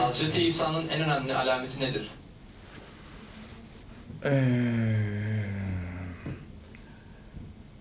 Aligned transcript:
Hazreti 0.00 0.42
İsa'nın 0.42 0.88
en 0.88 1.00
önemli 1.00 1.34
alameti 1.34 1.80
nedir? 1.80 2.08
Ee, 4.24 4.52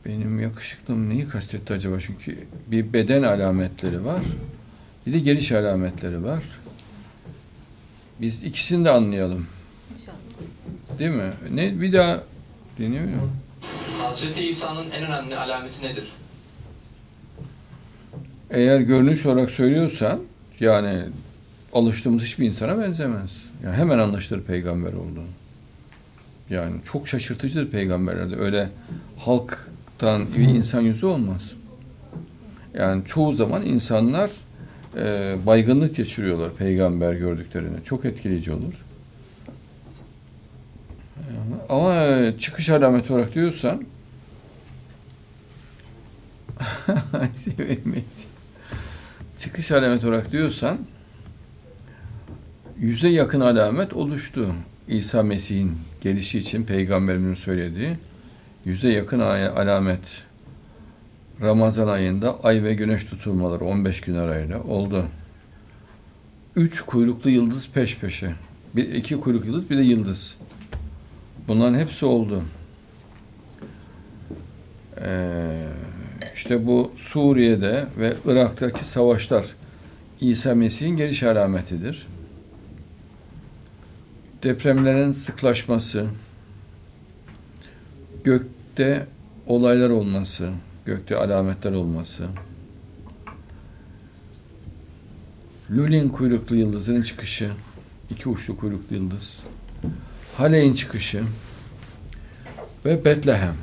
benim 0.05 0.39
yakışıklım 0.39 1.09
neyi 1.09 1.27
kastetti 1.27 1.73
acaba? 1.73 1.99
Çünkü 1.99 2.37
bir 2.67 2.93
beden 2.93 3.23
alametleri 3.23 4.05
var. 4.05 4.23
Bir 5.07 5.13
de 5.13 5.19
geliş 5.19 5.51
alametleri 5.51 6.23
var. 6.23 6.43
Biz 8.21 8.43
ikisini 8.43 8.85
de 8.85 8.89
anlayalım. 8.89 9.47
İnşallah. 9.93 10.99
Değil 10.99 11.11
mi? 11.11 11.33
Ne 11.51 11.81
bir 11.81 11.93
daha 11.93 12.23
dinliyor 12.77 13.03
muyum? 13.03 13.31
Hazreti 14.01 14.49
İsa'nın 14.49 14.91
en 14.91 15.03
önemli 15.03 15.37
alameti 15.37 15.85
nedir? 15.85 16.11
Eğer 18.49 18.79
görünüş 18.79 19.25
olarak 19.25 19.51
söylüyorsan 19.51 20.21
yani 20.59 21.03
alıştığımız 21.73 22.23
hiçbir 22.23 22.45
insana 22.45 22.81
benzemez. 22.81 23.31
Yani 23.63 23.75
hemen 23.75 23.99
anlaşılır 23.99 24.41
peygamber 24.43 24.93
olduğunu. 24.93 25.27
Yani 26.49 26.75
çok 26.83 27.07
şaşırtıcıdır 27.07 27.71
peygamberlerde. 27.71 28.35
Öyle 28.35 28.69
halktan 29.17 30.33
bir 30.37 30.47
insan 30.47 30.81
yüzü 30.81 31.05
olmaz. 31.05 31.51
Yani 32.73 33.05
çoğu 33.05 33.33
zaman 33.33 33.65
insanlar 33.65 34.31
e, 34.97 35.35
baygınlık 35.45 35.95
geçiriyorlar 35.95 36.53
peygamber 36.53 37.13
gördüklerinde. 37.13 37.83
Çok 37.83 38.05
etkileyici 38.05 38.51
olur. 38.51 38.73
Ama 41.69 42.17
çıkış 42.37 42.69
alameti 42.69 43.13
olarak 43.13 43.35
diyorsan 43.35 43.83
çıkış 49.37 49.71
alameti 49.71 50.07
olarak 50.07 50.31
diyorsan 50.31 50.77
yüze 52.81 53.07
yakın 53.07 53.39
alamet 53.39 53.93
oluştu. 53.93 54.53
İsa 54.87 55.23
Mesih'in 55.23 55.77
gelişi 56.01 56.39
için 56.39 56.63
peygamberinin 56.63 57.35
söylediği 57.35 57.97
yüze 58.65 58.89
yakın 58.89 59.19
alamet 59.19 59.99
Ramazan 61.41 61.87
ayında 61.87 62.43
ay 62.43 62.63
ve 62.63 62.73
güneş 62.73 63.05
tutulmaları 63.05 63.65
15 63.65 64.01
gün 64.01 64.15
arayla 64.15 64.63
oldu. 64.63 65.05
Üç 66.55 66.81
kuyruklu 66.81 67.29
yıldız 67.29 67.69
peş 67.73 67.97
peşe. 67.97 68.33
Bir, 68.75 68.93
iki 68.93 69.19
kuyruk 69.19 69.45
yıldız 69.45 69.69
bir 69.69 69.77
de 69.77 69.81
yıldız. 69.81 70.35
Bunların 71.47 71.79
hepsi 71.79 72.05
oldu. 72.05 72.43
Ee, 75.05 75.67
işte 76.35 76.67
bu 76.67 76.91
Suriye'de 76.95 77.85
ve 77.97 78.13
Irak'taki 78.25 78.87
savaşlar 78.87 79.45
İsa 80.21 80.55
Mesih'in 80.55 80.97
geliş 80.97 81.23
alametidir. 81.23 82.07
Depremlerin 84.43 85.11
sıklaşması, 85.11 86.07
gökte 88.23 89.07
olaylar 89.47 89.89
olması, 89.89 90.49
gökte 90.85 91.17
alametler 91.17 91.71
olması, 91.71 92.27
Lulin 95.71 96.09
kuyruklu 96.09 96.55
yıldızının 96.55 97.01
çıkışı, 97.01 97.51
iki 98.09 98.29
uçlu 98.29 98.57
kuyruklu 98.57 98.95
yıldız, 98.95 99.39
Haley'in 100.37 100.73
çıkışı 100.73 101.23
ve 102.85 103.05
Betlehem. 103.05 103.55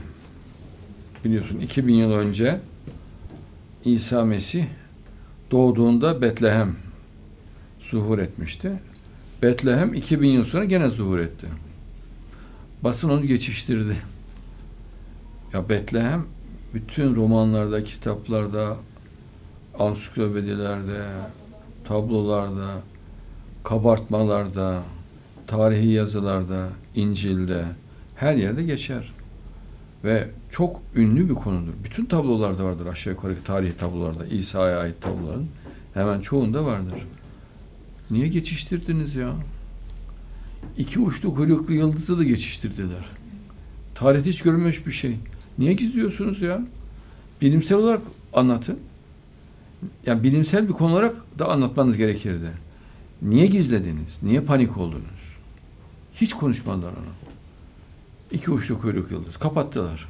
Biliyorsun 1.25 1.61
2000 1.61 1.95
yıl 1.95 2.13
önce 2.13 2.61
İsa 3.85 4.25
Mesih 4.25 4.65
doğduğunda 5.51 6.23
Betlehem 6.23 6.77
zuhur 7.81 8.19
etmişti. 8.19 8.73
Betlehem 9.43 9.95
2000 9.95 10.29
yıl 10.29 10.45
sonra 10.45 10.65
gene 10.65 10.89
zuhur 10.89 11.19
etti. 11.19 11.47
Basın 12.83 13.09
onu 13.09 13.27
geçiştirdi. 13.27 13.97
Ya 15.53 15.69
Betlehem 15.69 16.25
bütün 16.75 17.15
romanlarda, 17.15 17.85
kitaplarda, 17.85 18.77
ansiklopedilerde, 19.79 21.05
tablolarda, 21.85 22.75
kabartmalarda, 23.65 24.83
tarihi 25.47 25.89
yazılarda, 25.89 26.69
İncil'de 26.95 27.65
her 28.17 28.37
yerde 28.37 28.63
geçer. 28.63 29.13
Ve 30.05 30.29
çok 30.51 30.81
ünlü 30.95 31.29
bir 31.29 31.35
konudur. 31.35 31.73
Bütün 31.85 32.05
tablolarda 32.05 32.65
vardır 32.65 32.87
aşağı 32.87 33.13
yukarı 33.13 33.43
tarihi 33.45 33.77
tablolarda. 33.77 34.27
İsa'ya 34.27 34.79
ait 34.79 35.03
tabloların 35.03 35.49
hemen 35.95 36.21
çoğunda 36.21 36.65
vardır. 36.65 37.07
Niye 38.11 38.29
geçiştirdiniz 38.29 39.15
ya? 39.15 39.33
İki 40.79 41.01
uçlu 41.01 41.35
kuyruklu 41.35 41.75
yıldızı 41.75 42.19
da 42.19 42.25
geçiştirdiler. 42.25 43.05
Tarihte 43.95 44.31
hiç 44.31 44.43
görülmemiş 44.43 44.87
bir 44.87 44.93
şey. 44.93 45.17
Niye 45.59 45.73
gizliyorsunuz 45.73 46.41
ya? 46.43 46.63
Bilimsel 47.41 47.79
olarak 47.79 48.03
anlatın. 48.33 48.79
Yani 50.07 50.23
bilimsel 50.23 50.69
bir 50.69 50.73
konu 50.73 50.93
olarak 50.93 51.17
da 51.39 51.49
anlatmanız 51.49 51.97
gerekirdi. 51.97 52.51
Niye 53.23 53.47
gizlediniz? 53.47 54.23
Niye 54.23 54.41
panik 54.41 54.77
oldunuz? 54.77 55.37
Hiç 56.15 56.35
konuşmadılar 56.35 56.91
onu. 56.93 57.29
İki 58.31 58.51
uçlu 58.51 58.81
kuyruk 58.81 59.11
yıldız. 59.11 59.37
Kapattılar. 59.37 60.09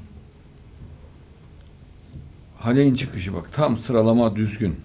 Haley'in 2.59 2.95
çıkışı 2.95 3.35
bak. 3.35 3.53
Tam 3.53 3.79
sıralama 3.79 4.37
düzgün. 4.37 4.77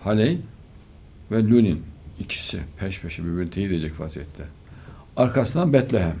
Haley 0.00 0.40
ve 1.32 1.48
Lunin 1.48 1.82
ikisi 2.20 2.60
peş 2.78 3.00
peşe 3.00 3.24
birbirini 3.24 3.50
teyit 3.50 3.70
edecek 3.70 4.00
vaziyette. 4.00 4.44
Arkasından 5.16 5.72
Betlehem. 5.72 6.16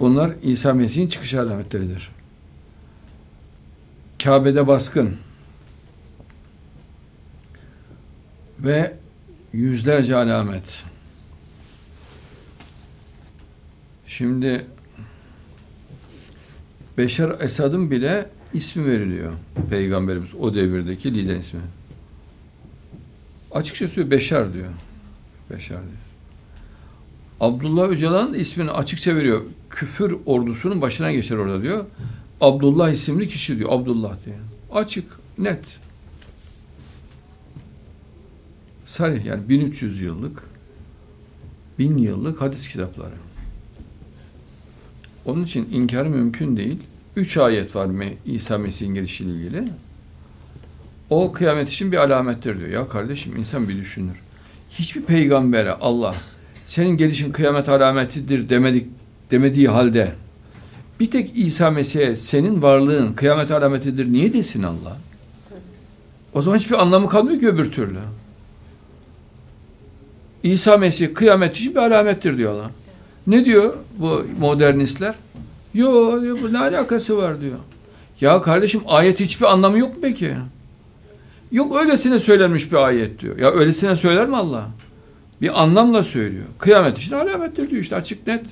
Bunlar 0.00 0.32
İsa 0.42 0.74
Mesih'in 0.74 1.08
çıkış 1.08 1.34
alametleridir. 1.34 2.10
Kabe'de 4.22 4.66
baskın 4.66 5.16
ve 8.58 8.96
yüzlerce 9.52 10.16
alamet. 10.16 10.84
Şimdi 14.06 14.66
Beşar 16.98 17.40
Esad'ın 17.40 17.90
bile 17.90 18.30
ismi 18.54 18.86
veriliyor. 18.86 19.32
Peygamberimiz 19.70 20.34
o 20.34 20.54
devirdeki 20.54 21.14
lider 21.14 21.36
ismi. 21.36 21.60
Açıkça 23.54 23.88
söylüyor 23.88 24.10
Beşar 24.10 24.54
diyor. 24.54 24.68
Beşar 25.50 25.78
diyor. 25.82 26.04
Abdullah 27.40 27.88
Öcalan'ın 27.88 28.34
da 28.34 28.36
ismini 28.36 28.70
açıkça 28.70 29.16
veriyor. 29.16 29.42
Küfür 29.70 30.16
ordusunun 30.26 30.80
başına 30.80 31.12
geçer 31.12 31.36
orada 31.36 31.62
diyor. 31.62 31.84
Abdullah 32.40 32.90
isimli 32.90 33.28
kişi 33.28 33.58
diyor. 33.58 33.72
Abdullah 33.72 34.16
diyor. 34.26 34.36
Açık, 34.72 35.04
net. 35.38 35.64
Sarih 38.84 39.24
yani 39.24 39.48
1300 39.48 40.02
yıllık 40.02 40.42
1000 41.78 41.98
yıllık 41.98 42.40
hadis 42.40 42.68
kitapları. 42.68 43.14
Onun 45.24 45.44
için 45.44 45.68
inkar 45.72 46.06
mümkün 46.06 46.56
değil. 46.56 46.78
Üç 47.16 47.36
ayet 47.36 47.76
var 47.76 47.86
mı 47.86 48.04
İsa 48.26 48.58
Mesih'in 48.58 48.94
gelişiyle 48.94 49.30
ilgili. 49.30 49.68
O 51.10 51.32
kıyamet 51.32 51.68
için 51.68 51.92
bir 51.92 51.96
alamettir 51.96 52.58
diyor. 52.58 52.68
Ya 52.68 52.88
kardeşim 52.88 53.36
insan 53.36 53.68
bir 53.68 53.76
düşünür. 53.76 54.20
Hiçbir 54.70 55.02
peygambere 55.02 55.72
Allah 55.72 56.14
senin 56.64 56.96
gelişin 56.96 57.32
kıyamet 57.32 57.68
alametidir 57.68 58.48
demedik 58.48 58.86
demediği 59.30 59.68
halde 59.68 60.12
bir 61.00 61.10
tek 61.10 61.32
İsa 61.34 61.70
Mesih'e 61.70 62.16
senin 62.16 62.62
varlığın 62.62 63.12
kıyamet 63.12 63.50
alametidir 63.50 64.12
niye 64.12 64.32
desin 64.32 64.62
Allah? 64.62 64.96
O 66.34 66.42
zaman 66.42 66.58
hiçbir 66.58 66.82
anlamı 66.82 67.08
kalmıyor 67.08 67.40
ki 67.40 67.48
öbür 67.48 67.72
türlü. 67.72 67.98
İsa 70.42 70.76
Mesih 70.76 71.14
kıyamet 71.14 71.56
için 71.56 71.74
bir 71.74 71.80
alamettir 71.80 72.38
diyorlar. 72.38 72.70
Ne 73.26 73.44
diyor 73.44 73.74
bu 73.98 74.26
modernistler? 74.38 75.14
Yo 75.74 76.22
diyor 76.22 76.38
bu 76.42 76.52
ne 76.52 76.58
alakası 76.58 77.16
var 77.16 77.40
diyor. 77.40 77.58
Ya 78.20 78.42
kardeşim 78.42 78.80
ayet 78.86 79.20
hiçbir 79.20 79.46
anlamı 79.46 79.78
yok 79.78 79.94
mu 79.94 79.98
peki? 80.02 80.34
Yok 81.54 81.76
öylesine 81.76 82.18
söylenmiş 82.18 82.72
bir 82.72 82.76
ayet 82.76 83.20
diyor. 83.20 83.38
Ya 83.38 83.50
öylesine 83.50 83.96
söyler 83.96 84.28
mi 84.28 84.36
Allah? 84.36 84.70
Bir 85.40 85.62
anlamla 85.62 86.02
söylüyor. 86.02 86.44
Kıyamet 86.58 86.98
için 86.98 87.12
alamettir 87.12 87.70
diyor 87.70 87.82
işte 87.82 87.96
açık 87.96 88.26
net. 88.26 88.46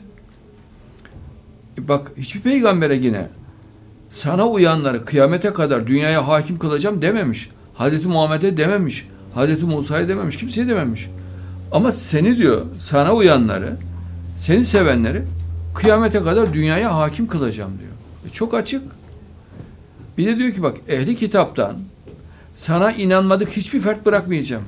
E 1.79 1.89
bak 1.89 2.13
hiçbir 2.17 2.41
peygambere 2.41 2.95
yine 2.95 3.29
sana 4.09 4.49
uyanları 4.49 5.05
kıyamete 5.05 5.53
kadar 5.53 5.87
dünyaya 5.87 6.29
hakim 6.29 6.59
kılacağım 6.59 7.03
dememiş. 7.03 7.49
Hazreti 7.75 8.09
Muhammed'e 8.09 8.57
dememiş. 8.57 9.09
Hazreti 9.35 9.65
Musa'ya 9.65 10.09
dememiş. 10.09 10.37
Kimseye 10.37 10.69
dememiş. 10.69 11.11
Ama 11.73 11.93
seni 11.93 12.37
diyor 12.37 12.67
sana 12.79 13.15
uyanları 13.15 13.77
seni 14.37 14.65
sevenleri 14.65 15.23
kıyamete 15.75 16.23
kadar 16.23 16.55
dünyaya 16.55 16.97
hakim 16.97 17.27
kılacağım 17.27 17.79
diyor. 17.79 17.93
E 18.27 18.33
çok 18.33 18.55
açık. 18.55 18.83
Bir 20.19 20.27
de 20.27 20.39
diyor 20.39 20.55
ki 20.55 20.63
bak 20.63 20.77
ehli 20.89 21.17
kitaptan 21.17 21.77
sana 22.55 22.93
inanmadık 22.93 23.51
hiçbir 23.51 23.81
fert 23.81 24.07
bırakmayacağım. 24.07 24.65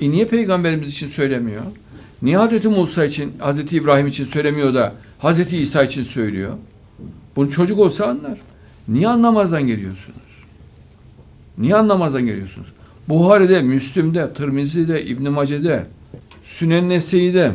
E 0.00 0.10
niye 0.10 0.26
peygamberimiz 0.26 0.88
için 0.88 1.08
söylemiyor? 1.08 1.62
Niye 2.22 2.36
Hazreti 2.36 2.68
Musa 2.68 3.04
için, 3.04 3.32
Hazreti 3.38 3.76
İbrahim 3.76 4.06
için 4.06 4.24
söylemiyor 4.24 4.74
da 4.74 4.94
Hazreti 5.18 5.56
İsa 5.56 5.82
için 5.82 6.02
söylüyor? 6.02 6.54
Bunu 7.36 7.50
çocuk 7.50 7.78
olsa 7.78 8.06
anlar. 8.06 8.38
Niye 8.88 9.08
anlamazdan 9.08 9.66
geliyorsunuz? 9.66 10.18
Niye 11.58 11.76
anlamazdan 11.76 12.26
geliyorsunuz? 12.26 12.68
Buhari'de, 13.08 13.62
Müslüm'de, 13.62 14.34
Tirmizi'de, 14.34 15.04
İbn 15.04 15.30
Mace'de, 15.30 15.86
Sünen 16.44 16.88
Nese'de 16.88 17.52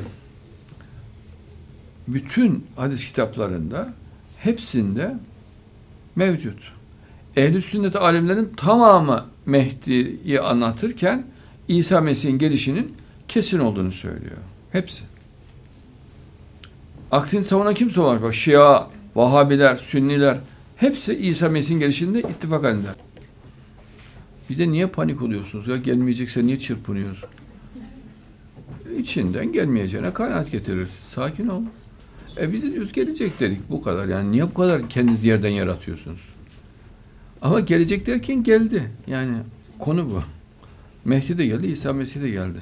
bütün 2.07 2.66
hadis 2.75 3.07
kitaplarında 3.07 3.94
hepsinde 4.38 5.16
mevcut. 6.16 6.60
Ehl-i 7.36 7.62
sünnet 7.62 7.95
alimlerin 7.95 8.51
tamamı 8.57 9.25
Mehdi'yi 9.45 10.42
anlatırken 10.42 11.25
İsa 11.68 12.01
Mesih'in 12.01 12.38
gelişinin 12.38 12.94
kesin 13.27 13.59
olduğunu 13.59 13.92
söylüyor. 13.92 14.38
Hepsi. 14.71 15.03
Aksini 17.12 17.44
savunan 17.44 17.74
kimse 17.74 18.01
var. 18.01 18.21
Bak 18.21 18.33
Şia, 18.33 18.88
Vahabiler, 19.15 19.75
Sünniler 19.75 20.38
hepsi 20.75 21.15
İsa 21.15 21.50
Mesih'in 21.50 21.80
gelişinde 21.80 22.19
ittifak 22.19 22.63
halinde. 22.63 22.88
Bir 24.50 24.57
de 24.57 24.71
niye 24.71 24.88
panik 24.88 25.21
oluyorsunuz? 25.21 25.68
Ya 25.68 25.77
gelmeyecekse 25.77 26.45
niye 26.45 26.59
çırpınıyorsun? 26.59 27.30
İçinden 28.97 29.51
gelmeyeceğine 29.51 30.13
kanaat 30.13 30.51
getirirsin. 30.51 31.03
Sakin 31.09 31.47
ol. 31.47 31.62
E 32.42 32.53
biz 32.53 32.63
de 32.63 32.71
diyoruz 32.74 32.94
gelecek 32.94 33.39
dedik 33.39 33.69
bu 33.69 33.81
kadar. 33.81 34.07
Yani 34.07 34.31
niye 34.31 34.44
bu 34.44 34.53
kadar 34.53 34.89
kendiniz 34.89 35.24
yerden 35.24 35.50
yaratıyorsunuz? 35.50 36.19
Ama 37.45 37.59
gelecek 37.59 38.07
derken 38.07 38.44
geldi. 38.44 38.92
Yani 39.07 39.33
konu 39.80 40.09
bu. 40.12 40.24
Mehdi 41.06 41.38
de 41.38 41.45
geldi, 41.45 41.68
İsa 41.68 41.94
Mesih 41.94 42.21
de 42.21 42.30
geldi. 42.30 42.59